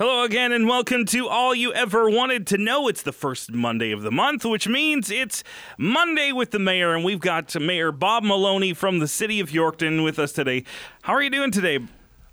[0.00, 2.88] Hello again, and welcome to All You Ever Wanted to Know.
[2.88, 5.44] It's the first Monday of the month, which means it's
[5.76, 10.02] Monday with the mayor, and we've got Mayor Bob Maloney from the city of Yorkton
[10.02, 10.64] with us today.
[11.02, 11.80] How are you doing today?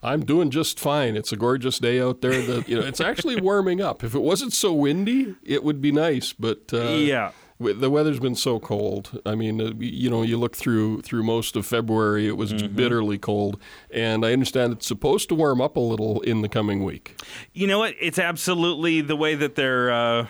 [0.02, 1.18] I'm doing just fine.
[1.18, 2.42] It's a gorgeous day out there.
[2.42, 4.02] That you know, it's actually warming up.
[4.02, 6.31] If it wasn't so windy, it would be nice.
[6.31, 7.31] But uh, Yeah.
[7.60, 9.19] The weather's been so cold.
[9.26, 13.17] I mean, uh, you know, you look through through most of February, it was bitterly
[13.17, 13.60] cold,
[13.91, 17.20] and I understand it's supposed to warm up a little in the coming week.
[17.54, 17.95] You know what?
[17.99, 20.27] It's absolutely the way that they're uh,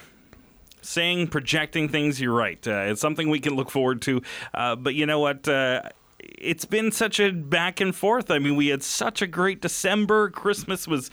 [0.82, 2.22] saying, projecting things.
[2.22, 2.66] You're right.
[2.66, 4.22] Uh, it's something we can look forward to.
[4.54, 5.48] Uh, but you know what?
[5.48, 5.82] Uh,
[6.20, 8.32] it's been such a back and forth.
[8.32, 10.30] I mean, we had such a great December.
[10.30, 11.12] Christmas was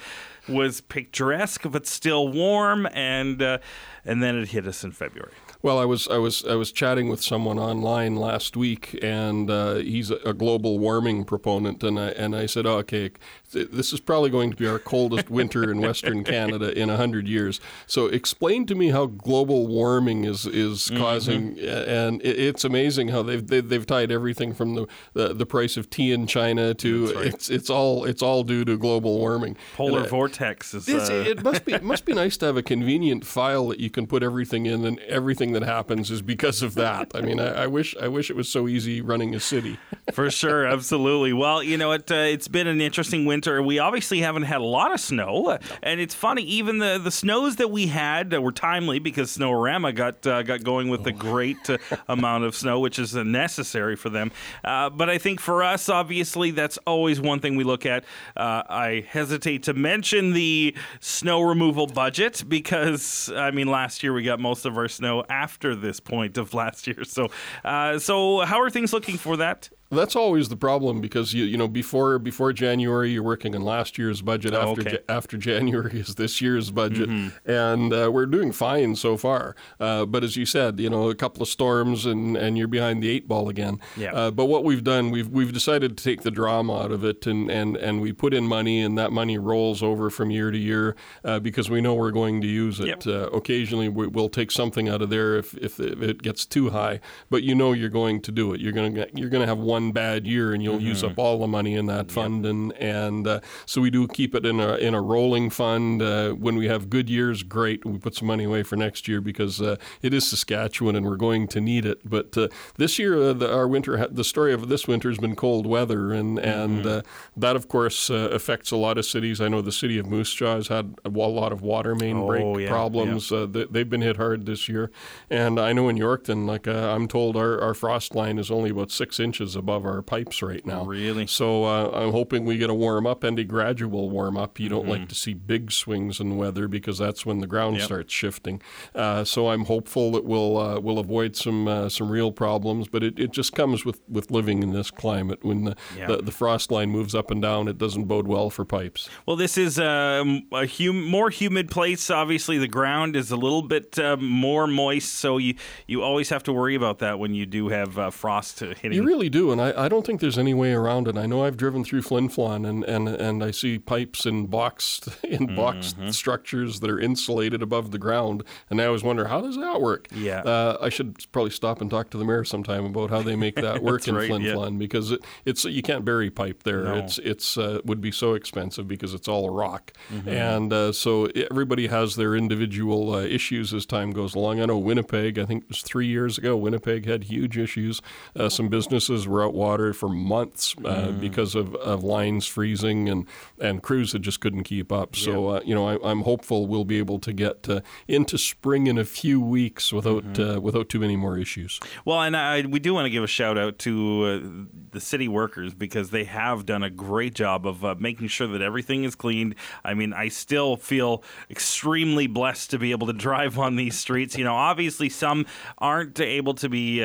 [0.49, 3.59] was picturesque, but still warm, and uh,
[4.05, 5.33] and then it hit us in February.
[5.65, 9.77] Well, I was I was I was chatting with someone online last week, and uh,
[9.77, 13.13] he's a, a global warming proponent, and I and I said, oh, okay,
[13.51, 17.27] th- this is probably going to be our coldest winter in Western Canada in hundred
[17.27, 17.63] years.
[17.87, 23.23] So, explain to me how global warming is is causing, and it, it's amazing how
[23.23, 27.07] they've, they've they've tied everything from the, the the price of tea in China to
[27.21, 29.57] it's it's all it's all due to global warming.
[29.77, 30.87] Polar And I- vortex is.
[30.91, 33.89] Uh, it must be it must be nice to have a convenient file that you
[33.89, 37.11] can put everything in, and everything that happens is because of that.
[37.15, 39.79] I mean, I, I wish I wish it was so easy running a city.
[40.13, 41.33] For sure, absolutely.
[41.33, 43.63] Well, you know, it, uh, it's been an interesting winter.
[43.63, 46.43] We obviously haven't had a lot of snow, uh, and it's funny.
[46.43, 50.89] Even the, the snows that we had were timely because Snowarama got uh, got going
[50.89, 54.31] with a great uh, amount of snow, which is necessary for them.
[54.63, 58.05] Uh, but I think for us, obviously, that's always one thing we look at.
[58.37, 64.23] Uh, I hesitate to mention the snow removal budget because I mean, last year we
[64.23, 65.44] got most of our snow after
[65.75, 67.05] this point of last year.
[67.05, 67.29] So,
[67.65, 69.71] uh, so how are things looking for that?
[69.95, 73.99] That's always the problem because you you know before before January you're working on last
[73.99, 74.55] year's budget.
[74.55, 74.91] Oh, after okay.
[74.93, 77.09] Ja- after January is this year's budget.
[77.45, 79.55] And uh, we're doing fine so far.
[79.79, 83.03] Uh, but as you said you know a couple of storms and, and you're behind
[83.03, 83.81] the eight ball again.
[83.97, 84.13] Yeah.
[84.15, 87.27] uh, but what we've done we've we've decided to take the drama out of it
[87.27, 90.59] and, and, and we put in money and that money rolls over from year to
[90.59, 92.87] year uh, because we know we're going to use it.
[92.87, 93.07] Yep.
[93.07, 97.01] uh, occasionally we, we'll take something out of there if, if it gets too high
[97.31, 98.61] but you know you're going to do it.
[98.61, 101.39] You're going to you're going to have one bad year and you'll use up all
[101.39, 102.47] the money in that fund.
[102.47, 106.03] And and uh, so we do keep it in a in a rolling fund.
[106.03, 107.85] Uh, when we have good years great.
[107.85, 111.17] We put some money away for next year because uh, it is Saskatchewan and we're
[111.17, 112.01] going to need it.
[112.09, 115.19] But uh, this year uh, the, our winter ha- the story of this winter has
[115.19, 117.03] been cold weather and and uh,
[117.37, 119.41] that of course uh, affects a lot of cities.
[119.41, 122.27] I know the city of Moose Jaw has had a lot of water main Oh,
[122.27, 123.33] break yeah, problems.
[123.33, 124.91] Uh, they, they've been hit hard this year.
[125.31, 128.71] And I know in Yorkton like uh, I'm told our, our frost line is only
[128.71, 131.27] about six inches above our pipes right now Really?
[131.27, 134.59] so uh, I'm hoping we get a warm up and a gradual warm up.
[134.61, 137.79] You don't like to see big swings in weather because that's when the ground Mm-hmm.
[137.81, 137.85] Yep.
[137.87, 138.61] starts shifting.
[138.95, 142.89] Uh, so I'm hopeful that we'll uh, we'll avoid some uh, some real problems.
[142.89, 145.43] But it, it just comes with, with living in this climate.
[145.45, 145.77] When the,
[146.07, 149.09] the the frost line moves up and down, it doesn't bode well for pipes.
[149.27, 152.11] Well, this is um, a hum- more humid place.
[152.11, 155.55] Obviously, the ground is a little bit uh, more moist, so you
[155.87, 158.93] you always have to worry about that when you do have uh, frost hitting.
[158.93, 161.17] You really do, and I, I don't think there's any way around it.
[161.17, 165.09] I know I've driven through Flin Flon, and, and, and I see pipes in boxed
[165.25, 166.11] in boxed Mm-hmm.
[166.11, 170.09] structures that are insulated above the ground, and I always wonder how does that work.
[170.15, 170.41] Yeah.
[170.41, 173.55] uh, I should probably stop and talk to the mayor sometime about how they make
[173.57, 174.55] that work in right, Flin yeah.
[174.55, 176.83] Flon because it, it's you can't bury pipe there.
[176.85, 176.95] No.
[176.97, 180.29] It's it's uh, would be so expensive because it's all rock, Mm-hmm.
[180.29, 184.61] and uh, so everybody has their individual uh, issues as time goes along.
[184.61, 185.39] I know Winnipeg.
[185.39, 186.57] I think it was three years ago.
[186.57, 188.01] Winnipeg had huge issues.
[188.37, 191.21] Uh, some businesses were out water for months uh, Mm.
[191.21, 193.27] because of, of lines freezing, and
[193.61, 195.15] and crews that just couldn't keep up.
[195.17, 198.87] So uh, you know, I, I'm hopeful we'll be able to get uh, into spring
[198.87, 200.57] in a few weeks without Mm-hmm.
[200.59, 201.79] uh, without too many more issues.
[202.05, 203.95] Well, and I, we do want to give a shout out to
[204.25, 208.47] uh, the city workers because they have done a great job of uh, making sure
[208.47, 209.55] that everything is cleaned.
[209.85, 214.37] I mean, I still feel extremely blessed to be able to drive on these streets.
[214.39, 215.47] You know, obviously some
[215.79, 217.05] aren't able to be.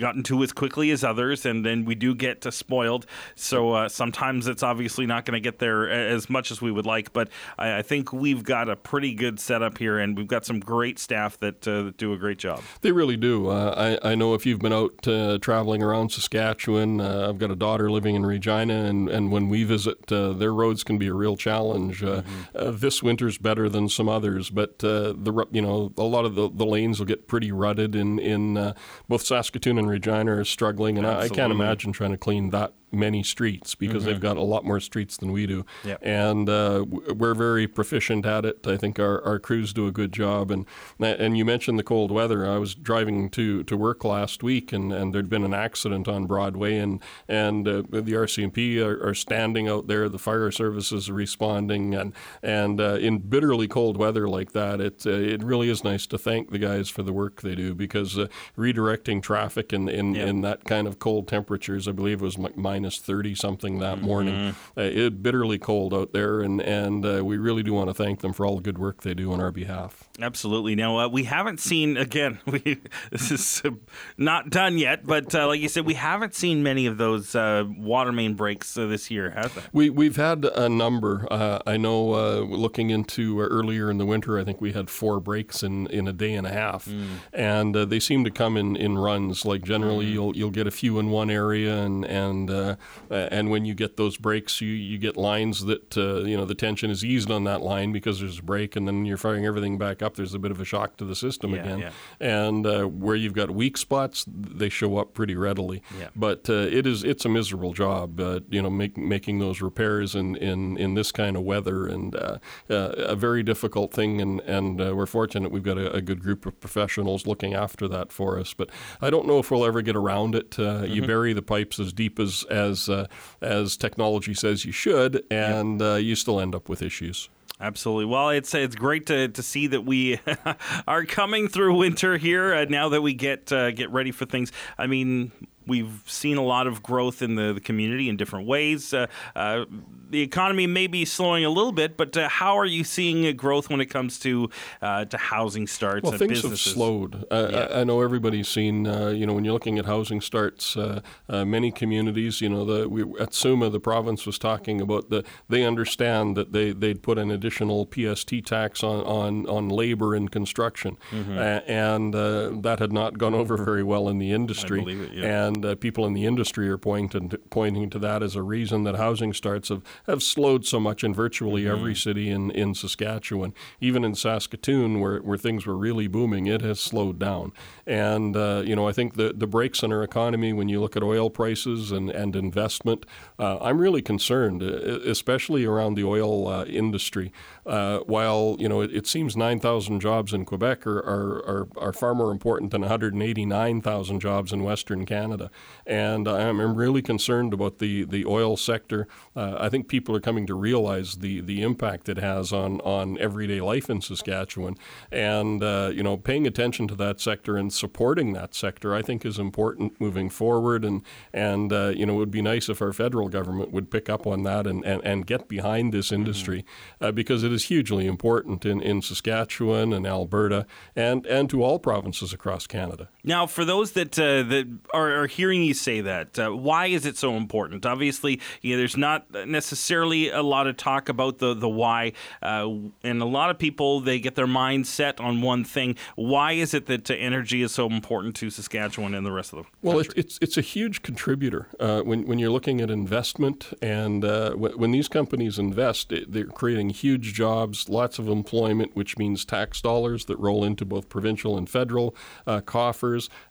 [0.00, 3.06] Gotten to as quickly as others, and then we do get spoiled.
[3.34, 6.86] So uh, sometimes it's obviously not going to get there as much as we would
[6.86, 7.12] like.
[7.12, 10.58] But I, I think we've got a pretty good setup here, and we've got some
[10.58, 12.62] great staff that, uh, that do a great job.
[12.80, 13.48] They really do.
[13.48, 17.50] Uh, I, I know if you've been out uh, traveling around Saskatchewan, uh, I've got
[17.50, 21.08] a daughter living in Regina, and, and when we visit, uh, their roads can be
[21.08, 22.02] a real challenge.
[22.02, 22.22] Uh,
[22.54, 26.34] uh, this winter's better than some others, but uh, the you know a lot of
[26.34, 28.74] the, the lanes will get pretty rutted in in uh,
[29.08, 32.72] both Saskatoon and Regina are struggling, and I, I can't imagine trying to clean that
[32.92, 35.98] many streets because they've got a lot more streets than we do, Yep.
[36.02, 38.66] and uh, we're very proficient at it.
[38.66, 40.50] I think our, our crews do a good job.
[40.50, 40.66] And
[40.98, 42.46] and you mentioned the cold weather.
[42.46, 46.26] I was driving to, to work last week, and, and there'd been an accident on
[46.26, 50.08] Broadway, and and uh, the RCMP are, are standing out there.
[50.08, 55.06] The fire services are responding, and and uh, in bitterly cold weather like that, it
[55.06, 58.18] uh, it really is nice to thank the guys for the work they do because
[58.18, 58.26] uh,
[58.58, 60.26] redirecting traffic in in, Yeah.
[60.26, 64.00] in that kind of cold temperatures, I believe it was mi- minus thirty something that
[64.00, 64.54] morning.
[64.76, 68.20] Uh, it bitterly cold out there, and and uh, we really do want to thank
[68.20, 70.08] them for all the good work they do on our behalf.
[70.20, 70.74] Absolutely.
[70.74, 72.38] Now uh, we haven't seen again.
[72.50, 72.80] We
[73.12, 73.70] this is uh,
[74.18, 77.64] not done yet, but uh, like you said, we haven't seen many of those uh,
[77.78, 79.64] water main breaks uh, this year, have it?
[79.72, 81.28] We we've had a number.
[81.30, 84.90] Uh, I know uh, looking into uh, earlier in the winter, I think we had
[84.90, 86.88] four breaks in, in a day and a half,
[87.32, 89.44] and uh, they seem to come in, in runs.
[89.44, 92.69] Like generally, you'll you'll get a few in one area, and and
[93.10, 96.44] uh, and when you get those breaks, you, you get lines that uh, you know
[96.44, 99.46] the tension is eased on that line because there's a break, and then you're firing
[99.46, 100.14] everything back up.
[100.16, 101.90] There's a bit of a shock to the system Yeah, again, yeah.
[102.20, 105.82] and uh, where you've got weak spots, they show up pretty readily.
[105.98, 106.08] Yeah.
[106.16, 110.14] But uh, it is it's a miserable job, uh, you know, make, making those repairs
[110.14, 112.38] in, in, in this kind of weather, and uh,
[112.68, 114.20] uh, a very difficult thing.
[114.20, 117.88] And and uh, we're fortunate we've got a, a good group of professionals looking after
[117.88, 118.54] that for us.
[118.54, 118.70] But
[119.00, 120.58] I don't know if we'll ever get around it.
[120.58, 123.06] Uh, You bury the pipes as deep as as uh,
[123.40, 127.28] as technology says you should, and uh, you still end up with issues.
[127.60, 128.06] Absolutely.
[128.06, 130.18] Well, it's it's great to, to see that we
[130.88, 134.50] are coming through winter here uh, now that we get uh, get ready for things.
[134.78, 135.30] I mean,
[135.66, 138.94] we've seen a lot of growth in the, the community in different ways.
[138.94, 139.06] Uh,
[139.36, 139.66] uh,
[140.10, 143.32] the economy may be slowing a little bit, but uh, how are you seeing uh,
[143.32, 144.50] growth when it comes to
[144.82, 146.64] uh, to housing starts Well, things businesses?
[146.64, 147.24] have slowed.
[147.30, 148.86] Uh, I, I know everybody's seen.
[148.86, 152.40] Uh, you know, when you're looking at housing starts, uh, uh, many communities.
[152.40, 155.24] You know, the we, at SUMA, the province was talking about the.
[155.48, 160.30] They understand that they they'd put an additional PST tax on on, on labor and
[160.30, 161.38] construction, Mm-hmm.
[161.38, 164.80] A- and uh, that had not gone over very well in the industry.
[164.80, 165.46] believe it, yeah.
[165.46, 168.84] And uh, people in the industry are pointing to, pointing to that as a reason
[168.84, 171.78] that housing starts have, have slowed so much in virtually Mm-hmm.
[171.78, 173.54] every city in, in Saskatchewan.
[173.80, 177.52] Even in Saskatoon, where, where things were really booming, it has slowed down.
[177.86, 180.96] And, uh, you know, I think the, the brakes in our economy, when you look
[180.96, 183.06] at oil prices and, and investment,
[183.38, 187.32] uh, I'm really concerned, uh, especially around the oil uh, industry.
[187.66, 191.92] Uh, while, you know, it, it seems 9,000 jobs in Quebec are, are, are, are
[191.92, 195.50] far more important than 189,000 jobs in Western Canada.
[195.86, 199.06] And I'm, I'm really concerned about the, the oil sector.
[199.36, 203.18] Uh, I think people are coming to realize the, the impact it has on, on
[203.18, 204.78] everyday life in Saskatchewan.
[205.10, 209.26] And, uh, you know, paying attention to that sector and supporting that sector, I think,
[209.26, 210.84] is important moving forward.
[210.84, 211.02] And,
[211.34, 214.26] and uh, you know, it would be nice if our federal government would pick up
[214.26, 216.64] on that and, and, and get behind this industry
[217.00, 221.80] uh, because it is hugely important in, in Saskatchewan and Alberta and, and to all
[221.80, 223.08] provinces across Canada.
[223.24, 227.04] Now, for those that uh, that are, are hearing you say that, uh, why is
[227.06, 227.84] it so important?
[227.84, 232.12] Obviously, you know, there's not necessarily a lot of talk about the the why,
[232.42, 232.68] uh,
[233.02, 235.96] and a lot of people they get their mind set on one thing.
[236.16, 239.60] Why is it that uh, energy is so important to Saskatchewan and the rest of
[239.60, 240.14] the Well, country?
[240.16, 244.52] it, it's it's a huge contributor uh, when when you're looking at investment, and uh,
[244.52, 249.44] when, when these companies invest, it, they're creating huge jobs, lots of employment, which means
[249.44, 252.14] tax dollars that roll into both provincial and federal
[252.46, 252.60] uh,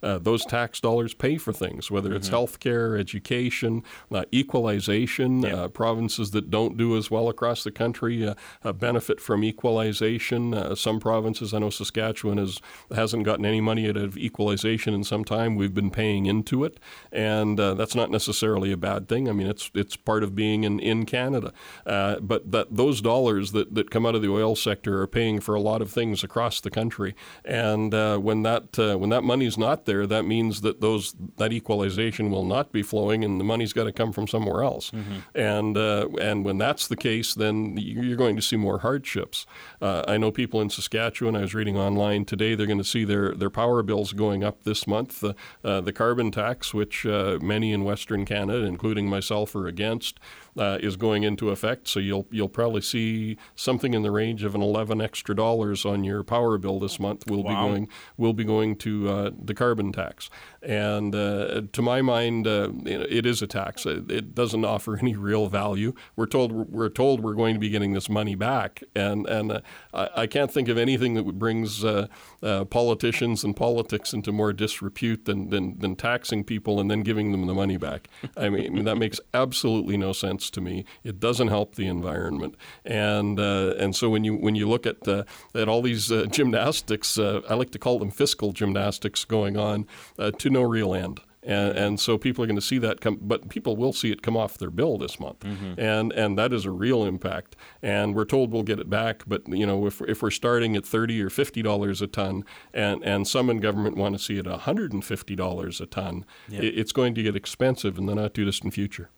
[0.02, 5.46] Uh, those tax dollars pay for things, whether it's healthcare, education, uh, equalization.
[5.46, 10.54] Uh, provinces that don't do as well across the country uh, uh, benefit from equalization.
[10.54, 12.60] Uh, some provinces, I know Saskatchewan has
[12.94, 15.56] hasn't gotten any money out of equalization in some time.
[15.56, 16.80] We've been paying into it,
[17.12, 19.30] and uh, that's not necessarily a bad thing.
[19.30, 21.54] I mean, it's it's part of being in in Canada.
[21.86, 25.40] Uh, but that those dollars that, that come out of the oil sector are paying
[25.40, 29.24] for a lot of things across the country, and uh, when that uh, when that
[29.58, 33.44] money's not there, that means that those that equalization will not be flowing, and the
[33.44, 34.92] money's got to come from somewhere else.
[35.34, 39.46] And uh, and when that's the case, then you're going to see more hardships.
[39.82, 41.36] Uh, I know people in Saskatchewan.
[41.36, 44.64] I was reading online today; they're going to see their their power bills going up
[44.64, 45.20] this month.
[45.20, 50.20] The uh, the carbon tax, which uh, many in Western Canada, including myself, are against.
[50.58, 51.88] Uh, is going into effect.
[51.88, 56.04] So you'll you'll probably see something in the range of an 11 extra dollars on
[56.04, 57.30] your power bill this month.
[57.30, 57.50] Will wow.
[57.50, 57.88] be going
[58.18, 60.30] will be going to uh, the carbon tax.
[60.62, 63.86] And uh, to my mind, uh, it is a tax.
[63.86, 65.94] It doesn't offer any real value.
[66.16, 69.62] We're told we're told we're going to be getting this money back, and and uh,
[69.94, 72.08] I, I, can't think of anything that brings uh,
[72.44, 77.32] uh, politicians and politics into more disrepute than, than than taxing people and then giving
[77.32, 78.10] them the money back.
[78.36, 80.84] I mean, that makes absolutely no sense to me.
[81.04, 85.08] It doesn't help the environment, and uh, and so when you when you look at
[85.08, 89.88] at all these gymnastics, I like to call them fiscal gymnastics going on
[90.18, 91.22] to no real end.
[91.42, 94.22] And, and so people are going to see that come, but people will see it
[94.22, 95.80] come off their bill this month, mm-hmm.
[95.80, 97.56] and and that is a real impact.
[97.82, 100.86] And we're told we'll get it back, but you know if if we're starting at
[100.86, 104.46] thirty or fifty dollars a ton, and and some in government want to see it
[104.46, 108.34] hundred and fifty dollars a ton, it, it's going to get expensive in the not
[108.34, 109.10] too distant future.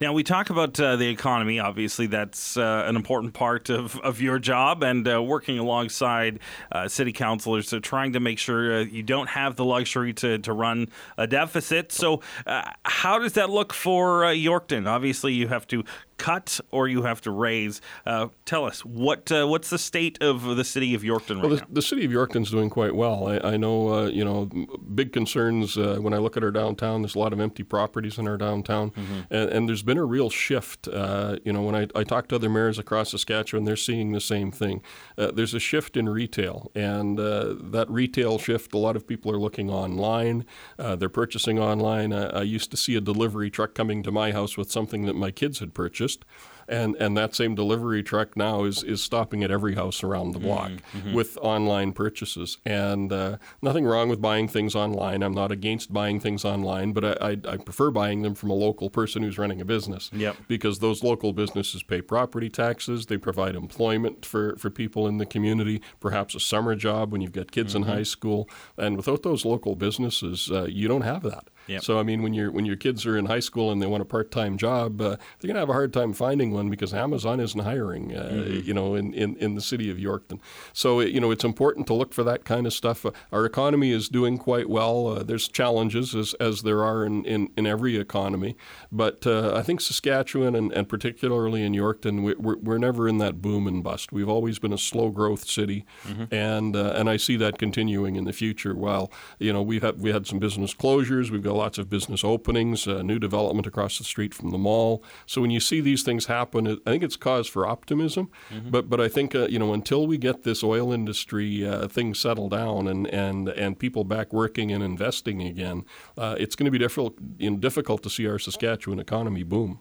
[0.00, 1.58] Now, we talk about uh, the economy.
[1.58, 6.88] Obviously, that's uh, an important part of, of your job and uh, working alongside uh,
[6.88, 10.52] city councilors, so trying to make sure uh, you don't have the luxury to, to
[10.52, 11.92] run a deficit.
[11.92, 14.86] So, uh, how does that look for Yorkton?
[14.86, 15.84] Obviously, you have to
[16.22, 17.80] cut or you have to raise.
[18.06, 21.48] Uh, tell us what uh, what's the state of the city of Yorkton right well,
[21.48, 21.66] the, now?
[21.68, 23.26] The city of Yorkton's doing quite well.
[23.26, 24.48] I, I know uh, you know
[24.94, 27.02] big concerns uh, when I look at our downtown.
[27.02, 29.34] There's a lot of empty properties in our downtown, mm-hmm.
[29.34, 30.86] and, and, there's been a real shift.
[30.86, 34.20] Uh, you know, when I, I talk to other mayors across Saskatchewan, they're seeing the
[34.20, 34.80] same thing.
[35.18, 39.38] Uh, there's a shift in retail, and that retail shift, a lot of people are
[39.38, 40.44] looking online.
[40.78, 42.12] they're purchasing online.
[42.12, 45.32] I used to see a delivery truck coming to my house with something that my
[45.32, 46.24] kids had purchased Budapest
[46.68, 50.38] and and that same delivery truck now is is stopping at every house around the
[50.38, 51.12] block mm-hmm.
[51.12, 52.58] with online purchases.
[52.64, 55.22] And uh, nothing wrong with buying things online.
[55.22, 58.54] I'm not against buying things online, but I, I, I, prefer buying them from a
[58.54, 60.10] local person who's running a business.
[60.12, 60.36] Yep.
[60.48, 65.26] Because those local businesses pay property taxes, they provide employment for, for people in the
[65.26, 67.88] community, perhaps a summer job when you've got kids mm-hmm.
[67.88, 68.48] in high school.
[68.76, 71.48] And without those local businesses, uh, you don't have that.
[71.66, 71.82] Yep.
[71.82, 74.02] So I mean, when your when your kids are in high school and they want
[74.02, 76.94] a part time job, uh, they're going to have a hard time finding one because
[76.94, 78.16] Amazon isn't hiring.
[78.16, 78.66] Uh, mm-hmm.
[78.66, 80.40] You know, in, in, in the city of Yorkton.
[80.72, 83.04] So you know, it's important to look for that kind of stuff.
[83.06, 85.08] Uh, our economy is doing quite well.
[85.08, 88.56] Uh, there's challenges as as there are in, in, in every economy,
[88.90, 93.18] but uh, I think Saskatchewan and, and particularly in Yorkton, we, we're, we're never in
[93.18, 94.12] that boom and bust.
[94.12, 96.32] We've always been a slow growth city, mm-hmm.
[96.34, 98.74] and uh, and I see that continuing in the future.
[98.74, 102.24] While you know we've had we had some business closures, we've got lots of business
[102.24, 105.02] openings, uh, new development across the street from the mall.
[105.26, 108.30] So when you see these things happen, I think it's cause for optimism.
[108.50, 108.70] Mm-hmm.
[108.70, 112.14] But but I think uh, you know until we get this oil industry uh, thing
[112.14, 115.84] settled down and and and people back working and investing again,
[116.16, 119.80] uh, it's going to be difficult you know, difficult to see our Saskatchewan economy boom.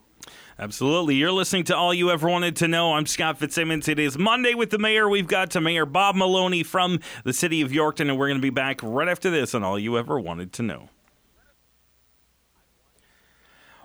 [0.59, 1.15] Absolutely.
[1.15, 2.93] You're listening to All You Ever Wanted to Know.
[2.93, 3.87] I'm Scott Fitzsimmons.
[3.87, 5.09] It is Monday with the mayor.
[5.09, 8.41] We've got to Mayor Bob Maloney from the city of Yorkton, and we're going to
[8.41, 10.89] be back right after this on All You Ever Wanted to Know.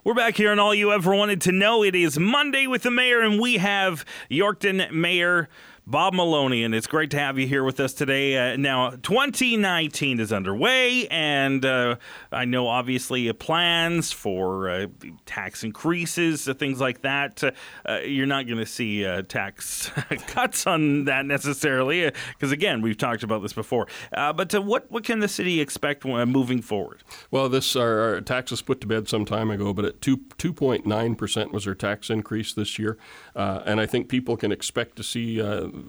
[0.07, 1.83] We're back here on All You Ever Wanted to Know.
[1.83, 5.49] It is Monday with the mayor, and we have Yorkton Mayor
[5.89, 8.55] Bob Maloney, and it's great to have you here with us today.
[8.55, 11.95] Uh, now, 2019 is underway, and uh,
[12.33, 14.87] I know obviously uh, plans for uh,
[15.27, 17.41] tax increases, uh, things like that.
[17.89, 19.93] Uh, you're not going to see tax
[20.27, 23.87] cuts on that necessarily, because again, we've talked about this before.
[24.11, 27.05] but what what can the city expect moving forward?
[27.31, 31.17] Well, this our, our taxes put to bed some time ago, but at two 2.9
[31.17, 32.99] percent was our tax increase this year,
[33.37, 35.41] and I think people can expect to see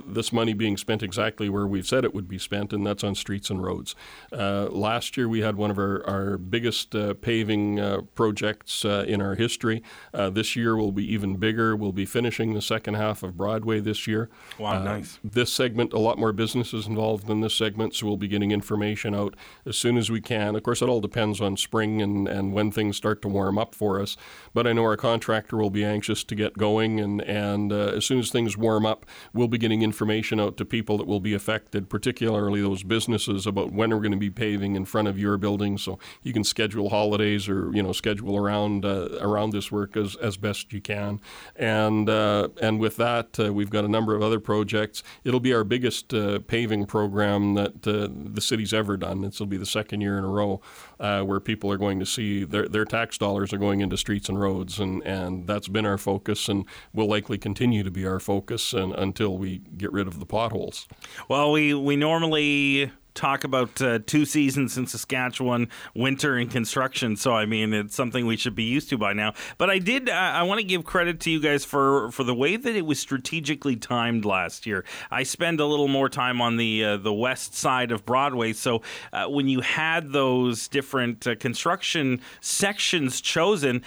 [0.06, 3.16] this money being spent exactly where we've said it would be spent, and that's on
[3.16, 3.96] streets and roads.
[4.32, 9.06] Uh, last year, we had one of our, our biggest uh, paving uh, projects uh,
[9.08, 9.84] in our history.
[10.13, 11.75] Uh, this year will be even bigger.
[11.75, 14.30] We'll be finishing the second half of Broadway this year.
[14.60, 15.20] Wow, nice.
[15.24, 19.16] This segment, a lot more businesses involved in this segment, so we'll be getting information
[19.16, 19.36] out
[19.66, 20.56] as soon as we can.
[20.56, 23.75] Of course, it all depends on spring and, and when things start to warm up
[23.75, 24.18] for us.
[24.54, 27.37] But I know our contractor will be anxious to get going, and, and
[27.72, 31.08] as soon as things warm up, we'll be getting information information out to people that
[31.08, 35.08] will be affected, particularly those businesses, about when we're going to be paving in front
[35.08, 39.51] of your building, so you can schedule holidays or you know schedule around uh, around
[39.51, 41.20] this work as, as best you can.
[41.56, 45.03] And uh, and with that, uh, we've got a number of other projects.
[45.24, 49.22] It'll be our biggest uh, paving program that uh, the city's ever done.
[49.22, 50.62] This will be the second year in a row
[51.00, 54.30] uh, where people are going to see their their tax dollars are going into streets
[54.30, 58.20] and roads, and and that's been our focus, and will likely continue to be our
[58.20, 60.88] focus and, until we get rid of the potholes.
[61.30, 67.18] Well, we we normally talk about uh, two seasons in Saskatchewan, winter and construction.
[67.18, 69.34] So I mean, it's something we should be used to by now.
[69.58, 70.10] But I did.
[70.10, 72.86] Uh, I want to give credit to you guys for for the way that it
[72.86, 74.86] was strategically timed last year.
[75.12, 78.82] I spend a little more time on the uh, the west side of Broadway, so
[79.12, 83.84] uh, when you had those different uh, construction sections chosen,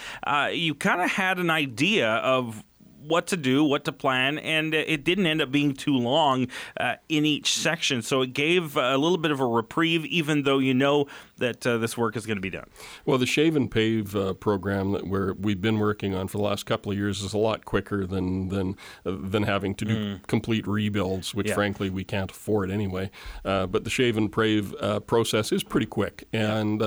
[0.53, 2.65] you kind of had an idea of
[3.11, 6.47] what to do, what to plan, and it didn't end up being too long
[6.79, 8.00] uh, in each section.
[8.02, 11.07] So it gave a little bit of a reprieve, even though you know
[11.41, 12.69] that uh, this work is going to be done.
[13.05, 16.45] Well, the shave and pave uh, program that we're, we've been working on for the
[16.45, 19.97] last couple of years is a lot quicker than than uh, than having to do
[19.97, 20.27] mm.
[20.27, 21.55] complete rebuilds, which yeah.
[21.55, 23.11] frankly we can't afford anyway.
[23.45, 26.81] Uh, but the shave and pave uh, process is pretty quick and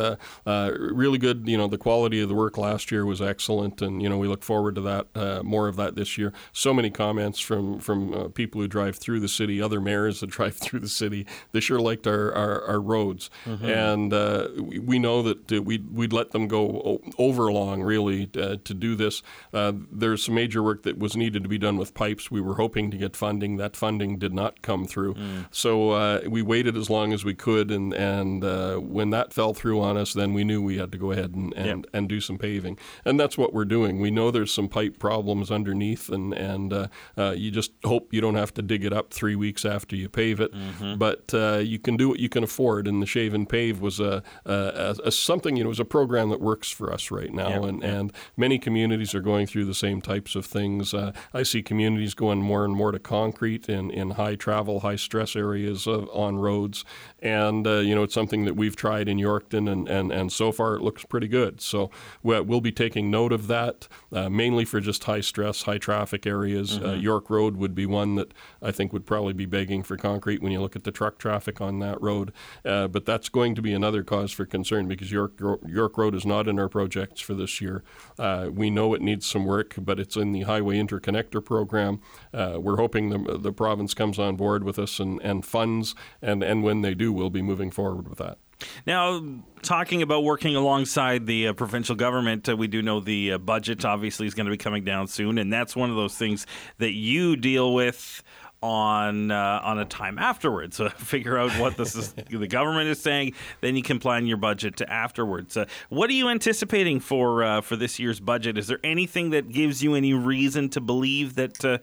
[0.45, 1.47] really good.
[1.47, 4.27] You know, the quality of the work last year was excellent, and you know we
[4.27, 6.31] look forward to that more of that this year.
[6.51, 10.29] So many comments from from uh, people who drive through the city, other mayors that
[10.29, 11.25] drive through the city.
[11.51, 13.65] They sure liked our our, our roads, mm-hmm.
[13.65, 18.29] and uh, we, we, know that uh, we'd we'd let them go over long really
[18.39, 19.21] uh, to do this.
[19.53, 22.31] Uh, there's some major work that was needed to be done with pipes.
[22.31, 23.57] We were hoping to get funding.
[23.57, 25.45] That funding did not come through, mm.
[25.51, 28.43] so uh, we waited as long as we could, and and
[28.89, 31.53] when that fell through on us, then we knew we had to go ahead and
[31.55, 31.85] and, yep.
[31.93, 33.99] and do some paving, and that's what we're doing.
[33.99, 38.21] We know there's some pipe problems underneath and and uh, uh, you just hope you
[38.21, 40.53] don't have to dig it up three weeks after you pave it.
[40.53, 40.95] Mm-hmm.
[40.95, 43.99] But uh, you can do what you can afford, and the shave and pave was
[43.99, 47.49] a, a, a, something you know was a program that works for us right now,
[47.49, 47.67] yeah.
[47.67, 47.89] and yeah.
[47.89, 50.93] and many communities are going through the same types of things.
[50.93, 54.95] Uh, I see communities going more and more to concrete in in high travel, high
[54.95, 56.85] stress areas of, on roads,
[57.19, 60.51] and uh, you know it's something that we've tried in Yorkton, and and and so
[60.51, 61.61] far it looks pretty good.
[61.61, 61.89] So
[62.21, 66.77] we'll be taking note of that, uh, mainly for just high stress, high traffic areas.
[66.77, 66.89] Uh, mm-hmm.
[66.89, 70.41] Uh, York Road would be one that I think would probably be begging for concrete
[70.41, 72.31] when you look at the truck traffic on that road.
[72.63, 76.25] Uh, but that's going to be another cause for concern because York York Road is
[76.25, 77.83] not in our projects for this year.
[78.17, 81.99] Uh, we know it needs some work, but it's in the Highway Interconnector Program.
[82.33, 86.43] Uh, we're hoping the, the province comes on board with us and, and funds, and,
[86.43, 88.37] and when they do, we'll be moving forward with that.
[88.85, 89.23] Now,
[89.61, 93.83] talking about working alongside the uh, provincial government, uh, we do know the uh, budget
[93.85, 96.45] obviously is going to be coming down soon, and that's one of those things
[96.77, 98.23] that you deal with
[98.63, 100.63] on uh, on a time afterwards.
[100.83, 104.37] So figure out what this is, the government is saying, then you can plan your
[104.37, 105.55] budget to afterwards.
[105.55, 108.57] Uh, what are you anticipating for uh, for this year's budget?
[108.57, 111.81] Is there anything that gives you any reason to believe that?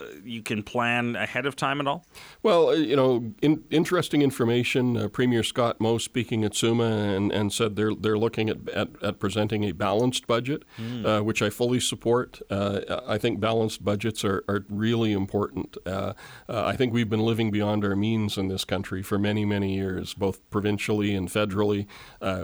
[0.00, 2.04] Uh, you can plan ahead of time at all?
[2.42, 4.96] Well, uh, you know, in, interesting information.
[4.96, 8.88] Uh, Premier Scott Moe speaking at SUMA and, and said they're they're looking at, at,
[9.02, 11.06] at presenting a balanced budget, mm.
[11.06, 12.40] uh, which I fully support.
[12.50, 15.76] Uh, I think balanced budgets are, are really important.
[15.86, 16.14] Uh,
[16.48, 19.74] uh, I think we've been living beyond our means in this country for many many
[19.74, 21.86] years, both provincially and federally.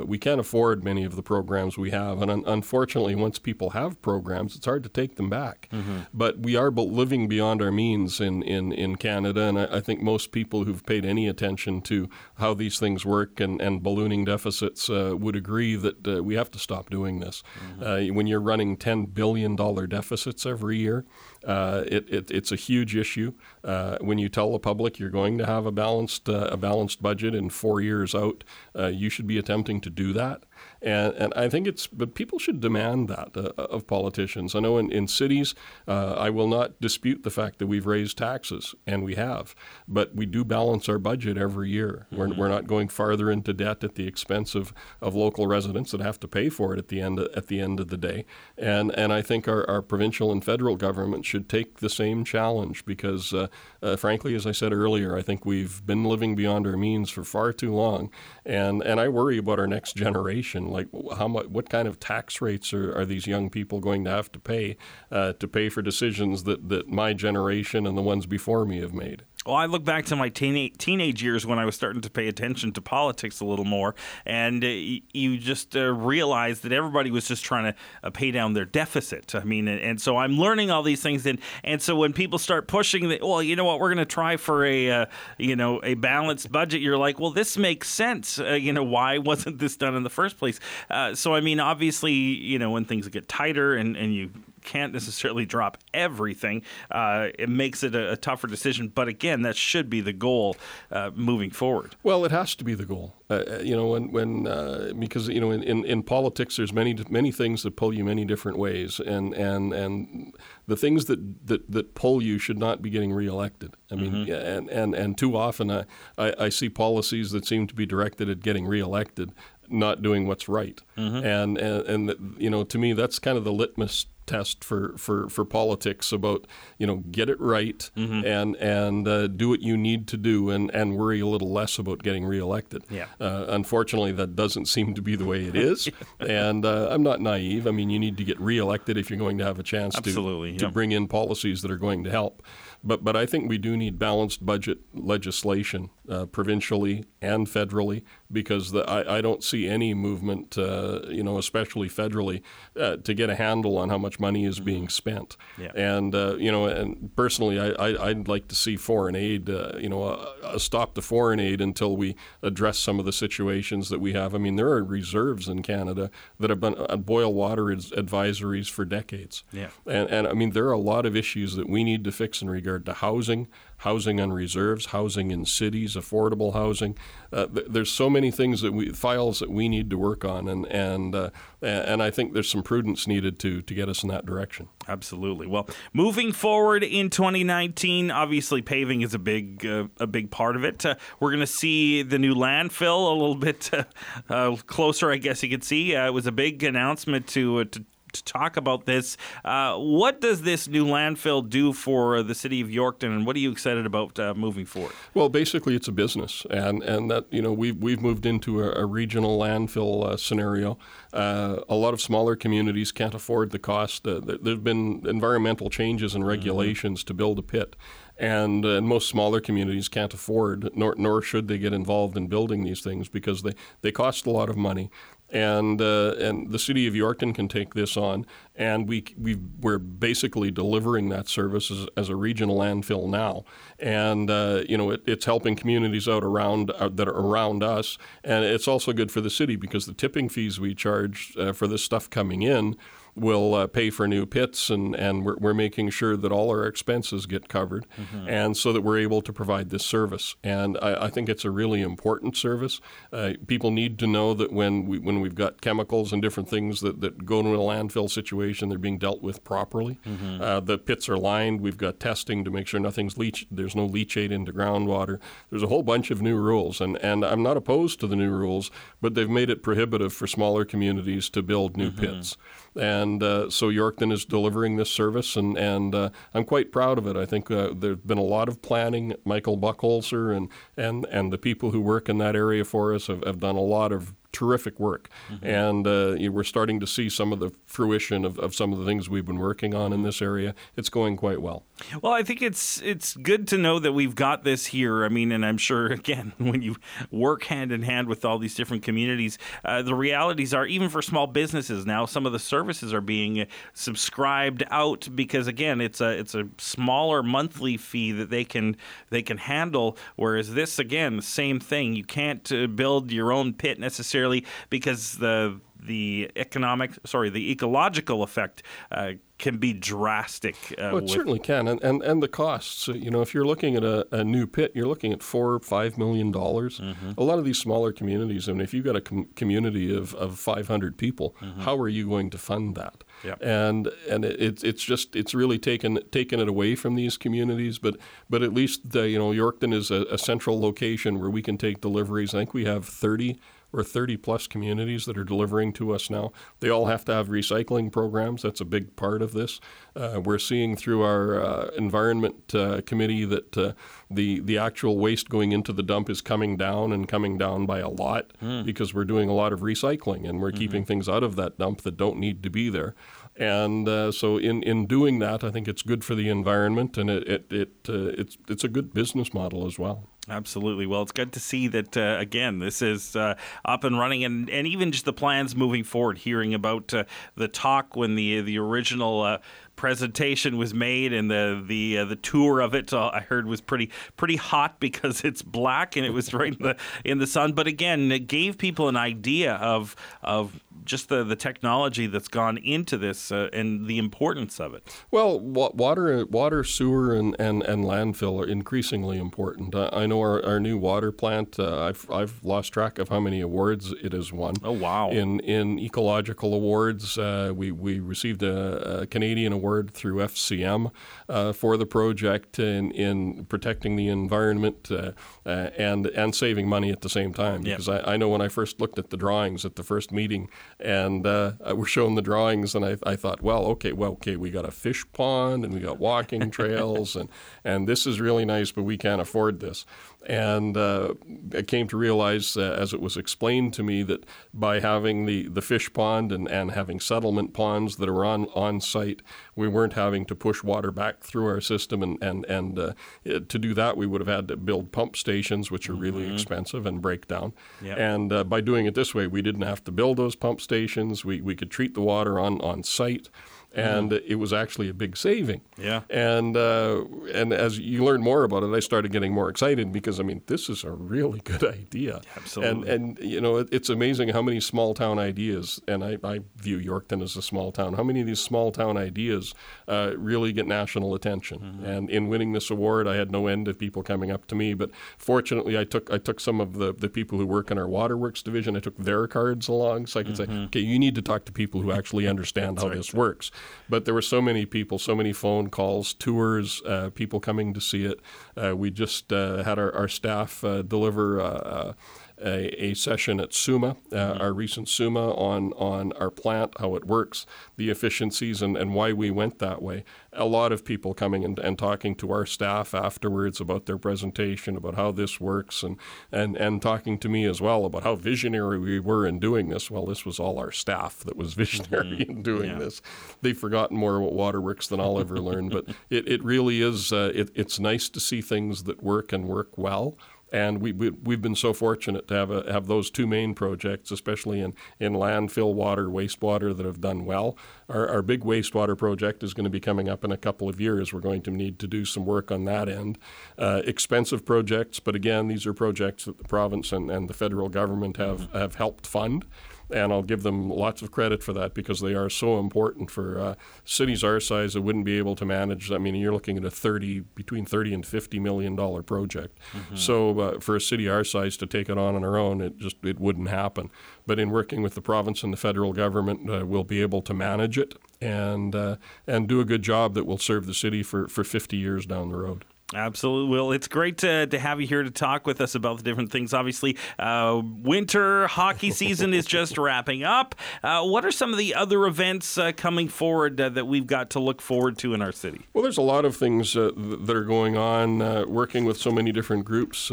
[0.06, 4.00] we can't afford many of the programs we have, and un- unfortunately, once people have
[4.02, 5.68] programs, it's hard to take them back.
[5.72, 5.98] Mm-hmm.
[6.14, 9.40] But we are living beyond beyond our means in, in, in Canada.
[9.48, 13.40] And I, I, think most people who've paid any attention to how these things work
[13.40, 17.42] and, and ballooning deficits uh, would agree that uh, we have to stop doing this.
[17.42, 17.82] Mm-hmm.
[18.10, 21.06] Uh, when you're running $10 billion deficits every year,
[21.46, 23.32] uh, it, it, it's a huge issue.
[23.64, 27.00] Uh, when you tell the public you're going to have a balanced, uh, a balanced
[27.00, 28.44] budget in four years out,
[28.76, 30.44] you should be attempting to do that.
[30.82, 34.54] And, and I think it's, but people should demand that uh, of politicians.
[34.54, 35.54] I know in, in cities,
[35.86, 39.54] uh, I will not dispute the fact that we've raised taxes, and we have,
[39.86, 42.06] but we do balance our budget every year.
[42.06, 42.16] Mm-hmm.
[42.16, 46.00] We're, we're not going farther into debt at the expense of, of local residents that
[46.00, 48.24] have to pay for it at the end of, at the end of the day.
[48.56, 52.84] And, and I think our, our provincial and federal government should take the same challenge
[52.84, 53.48] because, uh,
[53.82, 57.24] uh, frankly, as I said earlier, I think we've been living beyond our means for
[57.24, 58.10] far too long.
[58.46, 62.40] And, and I worry about our next generation like how much, what kind of tax
[62.40, 64.76] rates are, are these young people going to have to pay
[65.10, 68.94] uh, to pay for decisions that, that my generation and the ones before me have
[68.94, 69.24] made?
[69.46, 72.28] Well, I look back to my teen- teenage years when I was starting to pay
[72.28, 73.94] attention to politics a little more,
[74.26, 78.52] and uh, you just uh, realize that everybody was just trying to uh, pay down
[78.52, 79.34] their deficit.
[79.34, 82.38] I mean, and, and, so I'm learning all these things, and and so when people
[82.38, 85.06] start pushing that, well, you know what, we're going to try for a uh,
[85.38, 86.82] you know a balanced budget.
[86.82, 88.38] You're like, well, this makes sense.
[88.38, 90.60] Uh, you know, why wasn't this done in the first place?
[90.90, 94.92] Uh, so I mean, obviously, you know, when things get tighter and and you can't
[94.92, 96.62] necessarily drop everything.
[96.90, 98.88] Uh, it makes it a, a, tougher decision.
[98.88, 100.56] But again, that should be the goal
[100.90, 101.96] uh, moving forward.
[102.02, 103.14] Well, it has to be the goal.
[103.28, 106.72] Uh, uh you know, when when uh, because you know in, in, in, politics there's
[106.72, 110.34] many many things that pull you many different ways, and and and
[110.66, 113.74] the things that that, that pull you should not be getting reelected.
[113.90, 114.32] I mean, mm-hmm.
[114.32, 115.84] and, and and too often I,
[116.18, 119.32] I, I see policies that seem to be directed at getting reelected
[119.70, 120.80] not doing what's right.
[120.98, 121.24] Mm-hmm.
[121.24, 125.28] And, and, and, you know, to me, that's kind of the litmus test for, for,
[125.28, 126.46] for politics about,
[126.78, 128.24] you know, get it right mm-hmm.
[128.24, 131.78] and, and uh, do what you need to do and, and worry a little less
[131.78, 132.84] about getting reelected.
[132.88, 133.06] Yeah.
[133.18, 135.88] Uh, unfortunately, that doesn't seem to be the way it is.
[136.20, 137.66] and uh, I'm not naive.
[137.66, 140.52] I mean, you need to get reelected if you're going to have a chance Absolutely,
[140.52, 142.42] to, to bring in policies that are going to help.
[142.84, 148.72] But, but I think we do need balanced budget legislation, uh, provincially and federally, because
[148.72, 152.42] the, I, I don't see any movement, uh, you know, especially federally,
[152.78, 155.36] uh, to get a handle on how much money is being spent.
[155.58, 155.72] Yeah.
[155.74, 159.72] And, uh, you know, and personally, I, I, would like to see foreign aid, uh,
[159.78, 163.88] you know, a, a, stop to foreign aid until we address some of the situations
[163.88, 164.34] that we have.
[164.34, 168.84] I mean, there are reserves in Canada that have been uh, boil water advisories for
[168.84, 169.44] decades.
[169.52, 169.68] Yeah.
[169.86, 172.42] And, and I mean, there are a lot of issues that we need to fix
[172.42, 173.48] in regard to housing,
[173.80, 176.96] housing on reserves, housing in cities, affordable housing.
[177.32, 180.48] Uh, th- there's so many things that we files that we need to work on,
[180.48, 181.30] and and uh,
[181.62, 184.68] and I think there's some prudence needed to to get us in that direction.
[184.86, 185.46] Absolutely.
[185.46, 190.64] Well, moving forward in 2019, obviously paving is a big uh, a big part of
[190.64, 190.84] it.
[190.84, 193.84] Uh, we're going to see the new landfill a little bit uh,
[194.28, 195.92] uh, closer, I guess you could see.
[195.92, 199.16] it was a big announcement to to to talk about this.
[199.44, 203.40] Uh, what does this new landfill do for the city of Yorkton, and what are
[203.40, 204.92] you excited about uh, moving forward?
[205.14, 208.82] Well, basically, it's a business, and and that you know we've we've moved into a,
[208.82, 210.78] a regional landfill uh, scenario.
[211.12, 214.06] Uh, a lot of smaller communities can't afford the cost.
[214.06, 216.30] Uh, there've been environmental changes and mm-hmm.
[216.30, 217.08] regulations mm-hmm.
[217.08, 217.76] to build a pit.
[218.20, 222.64] And, uh, most smaller communities can't afford, nor, nor should they get involved in building
[222.64, 224.90] these things because they, they cost a lot of money
[225.30, 229.78] and uh, and the city of Yorkton can take this on, and we we we're
[229.78, 233.44] basically delivering that service as, as a regional landfill now,
[233.78, 237.98] and uh, you know it, it's helping communities out around uh, that are around us,
[238.24, 241.66] and it's also good for the city because the tipping fees we charge uh, for
[241.66, 242.76] this stuff coming in
[243.14, 246.66] will uh, pay for new pits, and, and we're, we're making sure that all our
[246.66, 248.28] expenses get covered, mm-hmm.
[248.28, 250.36] and so that we're able to provide this service.
[250.42, 252.80] And I, I think it's a really important service.
[253.12, 256.80] Uh, people need to know that when we when we've got chemicals and different things
[256.80, 259.98] that, that go into a landfill situation, they're being dealt with properly.
[260.06, 260.42] Mm-hmm.
[260.42, 261.60] Uh, the pits are lined.
[261.60, 263.46] We've got testing to make sure nothing's leach.
[263.50, 265.18] There's no leachate into groundwater.
[265.50, 268.30] There's a whole bunch of new rules, and and I'm not opposed to the new
[268.30, 268.70] rules,
[269.00, 272.00] but they've made it prohibitive for smaller communities to build new mm-hmm.
[272.00, 272.36] pits.
[272.76, 277.06] And uh, so Yorkton is delivering this service, and, and uh, I'm quite proud of
[277.06, 277.16] it.
[277.16, 279.14] I think uh, there's been a lot of planning.
[279.24, 283.24] Michael Buchholzer and, and, and the people who work in that area for us have,
[283.24, 285.08] have done a lot of terrific work.
[285.30, 285.46] Mm-hmm.
[285.46, 288.72] And uh, you know, we're starting to see some of the fruition of, of some
[288.72, 290.54] of the things we've been working on in this area.
[290.76, 291.64] It's going quite well.
[292.02, 295.04] Well, I think it's it's good to know that we've got this here.
[295.04, 296.76] I mean, and I'm sure again when you
[297.10, 301.02] work hand in hand with all these different communities, uh, the realities are even for
[301.02, 306.18] small businesses now, some of the services are being subscribed out because again, it's a
[306.18, 308.76] it's a smaller monthly fee that they can
[309.10, 309.96] they can handle.
[310.16, 311.94] Whereas this again, the same thing.
[311.94, 317.50] You can't uh, build your own pit necessarily necessarily because the the economic, sorry, the
[317.52, 320.54] ecological effect uh, can be drastic.
[320.72, 322.86] Uh, well, it certainly can, and, and and the costs.
[322.88, 325.58] You know, if you're looking at a, a new pit, you're looking at four or
[325.58, 326.80] five million dollars.
[326.80, 327.12] Mm-hmm.
[327.16, 328.46] A lot of these smaller communities.
[328.46, 331.60] I mean, if you've got a com- community of, of 500 people, mm-hmm.
[331.62, 333.02] how are you going to fund that?
[333.24, 333.42] Yep.
[333.42, 337.78] And and it, it's just it's really taken taken it away from these communities.
[337.78, 337.96] But
[338.28, 341.56] but at least the, you know Yorkton is a, a central location where we can
[341.56, 342.34] take deliveries.
[342.34, 343.38] I think we have 30
[343.72, 346.32] or 30 plus communities that are delivering to us now.
[346.60, 348.42] They all have to have recycling programs.
[348.42, 349.60] That's a big part of this.
[349.94, 353.72] Uh, we're seeing through our uh, environment uh, committee that uh,
[354.10, 357.78] the the actual waste going into the dump is coming down and coming down by
[357.78, 358.64] a lot mm.
[358.64, 360.58] because we're doing a lot of recycling and we're mm-hmm.
[360.58, 362.94] keeping things out of that dump that don't need to be there.
[363.36, 367.08] And uh, so, in, in doing that, I think it's good for the environment, and
[367.08, 370.08] it, it, it uh, it's it's a good business model as well.
[370.28, 370.86] Absolutely.
[370.86, 372.58] Well, it's good to see that uh, again.
[372.58, 376.18] This is uh, up and running, and, and even just the plans moving forward.
[376.18, 377.04] Hearing about uh,
[377.36, 379.38] the talk when the the original uh,
[379.80, 383.62] presentation was made, and the the uh, the tour of it uh, I heard was
[383.62, 387.54] pretty pretty hot because it's black and it was right in the in the sun.
[387.54, 392.58] But again, it gave people an idea of of just the, the technology that's gone
[392.58, 394.82] into this uh, and the importance of it.
[395.10, 399.74] Well, wa- water, water, sewer, and, and, and landfill are increasingly important.
[399.74, 401.58] Uh, I know our, our new water plant.
[401.58, 404.54] Uh, I've I've lost track of how many awards it has won.
[404.64, 405.10] Oh wow!
[405.10, 410.90] In in ecological awards, uh, we we received a, a, Canadian award through FCM
[411.28, 415.12] uh, for the project in in protecting the environment uh,
[415.46, 417.62] and and saving money at the same time.
[417.62, 418.06] Because yep.
[418.06, 421.26] I, I know when I first looked at the drawings at the first meeting and
[421.26, 424.64] uh, we're showing the drawings, and I, I thought, well, okay, well, okay, we got
[424.64, 427.28] a fish pond and we got walking trails, and
[427.64, 429.84] and this is really nice, but we can't afford this.
[430.26, 431.14] And uh,
[431.56, 435.48] I came to realize, uh, as it was explained to me, that by having the,
[435.48, 439.22] the fish pond and, and having settlement ponds that are on, on site,
[439.60, 442.02] we weren't having to push water back through our system.
[442.02, 442.92] And, and, and uh,
[443.24, 446.34] to do that, we would have had to build pump stations, which are really mm-hmm.
[446.34, 447.52] expensive and break down.
[447.82, 447.98] Yep.
[447.98, 451.24] And uh, by doing it this way, we didn't have to build those pump stations.
[451.24, 453.28] We, we could treat the water on, on site
[453.72, 454.22] and mm.
[454.26, 455.60] it was actually a big saving.
[455.78, 456.02] Yeah.
[456.10, 460.18] And uh, and as you learn more about it, I started getting more excited because
[460.18, 462.20] I mean this is a really good idea.
[462.36, 462.90] Absolutely.
[462.90, 466.40] And and you know it, it's amazing how many small town ideas, and I, I,
[466.56, 467.94] view Yorkton as a small town.
[467.94, 469.54] How many of these small town ideas
[469.88, 471.60] uh, really get national attention?
[471.60, 471.84] Mm-hmm.
[471.84, 474.74] And in winning this award, I had no end of people coming up to me.
[474.74, 477.88] But fortunately, I took I took some of the the people who work in our
[477.88, 478.76] waterworks division.
[478.76, 480.52] I took their cards along so I could mm-hmm.
[480.52, 482.96] say, okay, you need to talk to people who actually understand how right.
[482.96, 483.50] this works.
[483.88, 487.80] But there were so many people, so many phone calls, tours, uh, people coming to
[487.80, 488.20] see it.
[488.56, 491.94] Uh, we just uh, had our, our staff uh, deliver
[492.42, 494.40] a, a session at SUMA, uh, mm-hmm.
[494.40, 499.12] our recent SUMA, on, on our plant, how it works, the efficiencies, and, and why
[499.12, 500.04] we went that way.
[500.32, 504.76] A lot of people coming and, and talking to our staff afterwards about their presentation,
[504.76, 505.96] about how this works, and,
[506.30, 509.90] and, and talking to me as well about how visionary we were in doing this.
[509.90, 512.30] Well, this was all our staff that was visionary mm-hmm.
[512.30, 512.78] in doing yeah.
[512.78, 513.02] this.
[513.42, 517.32] They've forgotten more about waterworks than I'll ever learn, but it, it really is, uh,
[517.34, 520.16] it, it's nice to see things that work and work well.
[520.52, 524.10] And we, we, we've been so fortunate to have, a, have those two main projects,
[524.10, 527.56] especially in, in landfill water, wastewater, that have done well.
[527.90, 530.80] Our, our big wastewater project is going to be coming up in a couple of
[530.80, 531.12] years.
[531.12, 533.18] We're going to need to do some work on that end.
[533.58, 537.68] Uh, expensive projects, but again, these are projects that the province and, and the federal
[537.68, 538.56] government have, mm-hmm.
[538.56, 539.44] have helped fund
[539.92, 543.38] and I'll give them lots of credit for that because they are so important for
[543.38, 545.90] uh, cities our size that wouldn't be able to manage.
[545.90, 549.58] I mean, you're looking at a 30 between 30 and 50 million dollar project.
[549.72, 549.96] Mm-hmm.
[549.96, 552.78] So uh, for a city our size to take it on on our own, it
[552.78, 553.90] just it wouldn't happen.
[554.26, 557.34] But in working with the province and the federal government, uh, we'll be able to
[557.34, 561.28] manage it and uh, and do a good job that will serve the city for,
[561.28, 562.64] for 50 years down the road.
[562.94, 563.56] Absolutely.
[563.56, 566.32] Well, it's great to, to have you here to talk with us about the different
[566.32, 566.52] things.
[566.52, 570.56] Obviously, uh, winter hockey season is just wrapping up.
[570.82, 574.30] Uh, what are some of the other events uh, coming forward uh, that we've got
[574.30, 575.66] to look forward to in our city?
[575.72, 579.12] Well, there's a lot of things uh, that are going on, uh, working with so
[579.12, 580.10] many different groups.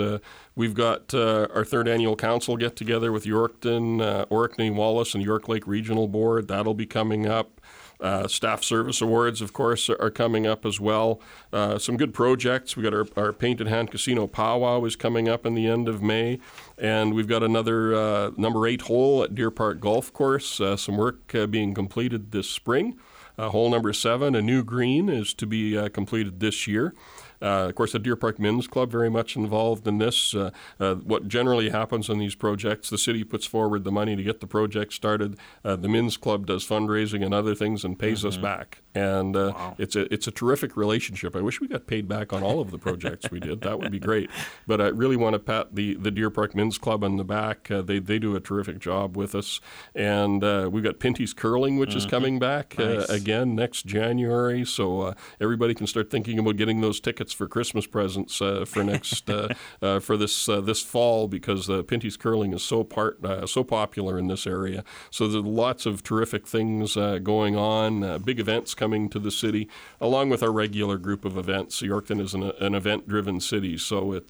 [0.56, 5.66] we've got our third annual council get together with Yorkton, Orkney, Wallace, and York Lake
[5.66, 6.48] Regional Board.
[6.48, 7.57] That'll be coming up.
[8.00, 11.20] Uh, staff service awards, of course, are coming up as well.
[11.52, 12.78] Uh, some good projects.
[12.78, 16.02] We got our, our Painted Hand Casino Powwow is coming up in the end of
[16.02, 16.40] May,
[16.78, 20.62] and we've got another uh, number eight hole at Deer Park Golf Course.
[20.62, 23.00] Uh, some work uh, being completed this spring.
[23.40, 26.94] hole number seven, a new green, is to be completed this year.
[27.42, 30.34] Uh, of course, the Deer Park Men's Club very much involved in this.
[30.34, 34.24] Uh, uh, what generally happens in these projects, the city puts forward the money to
[34.24, 35.38] get the project started.
[35.64, 38.30] Uh, the Men's Club does fundraising and other things and pays mm-hmm.
[38.30, 38.82] us back.
[38.96, 39.76] And uh, wow.
[39.78, 41.36] it's a it's a terrific relationship.
[41.36, 43.62] I wish we got paid back on all of the projects we did.
[43.62, 44.30] That would be great.
[44.66, 47.70] But I really want to pat the, the Deer Park Men's Club on the back.
[47.70, 49.62] Uh, they they do a terrific job with us.
[49.94, 51.98] And we've got Pinty's Curling, which mm-hmm.
[52.00, 53.08] is coming back nice.
[53.10, 54.66] again next January.
[54.66, 58.84] So everybody can start thinking about getting those tickets tickets for Christmas presents uh, for
[58.84, 59.50] next uh,
[59.82, 64.18] uh, for this uh, this fall because uh, Pinty's curling is so part so popular
[64.18, 64.84] in this area.
[65.12, 69.68] So there's lots of terrific things going on, big events coming to the city,
[70.00, 71.82] along with our regular group of events.
[71.82, 74.30] Yorkton is an, an event-driven city, so it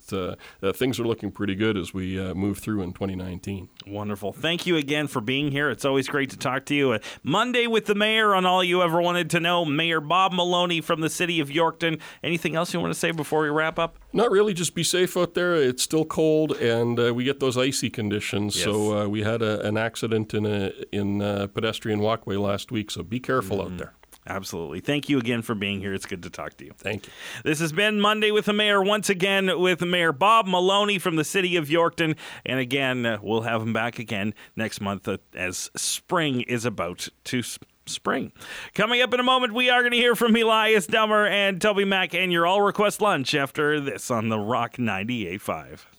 [0.75, 3.69] things are looking pretty good as we move through in 2019.
[3.87, 4.33] Wonderful.
[4.33, 5.69] Thank you again for being here.
[5.69, 6.99] It's always great to talk to you.
[7.23, 9.65] Monday with the mayor on all you ever wanted to know.
[9.65, 11.99] Mayor Bob Maloney from the city of Yorkton.
[12.23, 12.86] Anything else you want?
[12.87, 13.97] Want to say before we wrap up?
[14.13, 14.53] Not really.
[14.53, 15.55] Just be safe out there.
[15.55, 18.55] It's still cold, and uh, we get those icy conditions.
[18.55, 18.65] Yes.
[18.65, 22.91] So uh, we had a, an accident in a in a pedestrian walkway last week.
[22.91, 23.73] So be careful mm-hmm.
[23.73, 23.93] out there.
[24.29, 24.81] Absolutely.
[24.81, 25.93] Thank you again for being here.
[25.93, 26.73] It's good to talk to you.
[26.77, 27.13] Thank you.
[27.45, 31.23] This has been Monday with the Mayor once again with Mayor Bob Maloney from the
[31.23, 32.17] city of Yorkton.
[32.45, 37.07] And again, uh, we'll have him back again next month uh, as spring is about
[37.25, 37.57] to s-
[37.89, 38.31] spring.
[38.73, 42.13] Coming up in a moment, we are going to hear from Elias Dummer and TobyMac
[42.13, 45.96] and your all request lunch after this on the Rock 98.5.